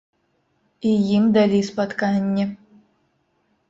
[0.93, 2.51] І ім далі спатканне.